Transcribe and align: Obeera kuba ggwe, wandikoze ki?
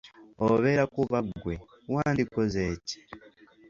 Obeera 0.47 0.83
kuba 0.93 1.17
ggwe, 1.27 1.53
wandikoze 1.93 2.61
ki? 2.87 2.97